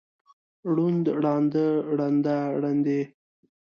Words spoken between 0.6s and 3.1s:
ړوند، ړانده، ړنده، ړندې.